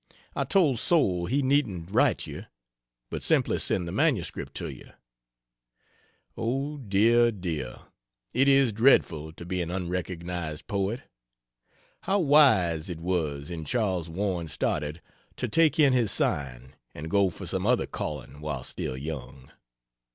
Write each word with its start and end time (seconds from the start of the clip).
I 0.35 0.45
told 0.45 0.79
Soule 0.79 1.27
he 1.27 1.43
needn't 1.43 1.91
write 1.91 2.25
you, 2.25 2.45
but 3.11 3.21
simply 3.21 3.59
send 3.59 3.87
the 3.87 3.91
MS. 3.91 4.31
to 4.55 4.69
you. 4.73 4.89
O 6.35 6.77
dear, 6.79 7.31
dear, 7.31 7.81
it 8.33 8.47
is 8.47 8.73
dreadful 8.73 9.31
to 9.33 9.45
be 9.45 9.61
an 9.61 9.69
unrecognized 9.69 10.65
poet. 10.65 11.03
How 12.05 12.17
wise 12.17 12.89
it 12.89 12.99
was 12.99 13.51
in 13.51 13.63
Charles 13.63 14.09
Warren 14.09 14.47
Stoddard 14.47 15.03
to 15.37 15.47
take 15.47 15.77
in 15.77 15.93
his 15.93 16.11
sign 16.11 16.75
and 16.95 17.07
go 17.07 17.29
for 17.29 17.45
some 17.45 17.67
other 17.67 17.85
calling 17.85 18.39
while 18.41 18.63
still 18.63 18.97
young. 18.97 19.51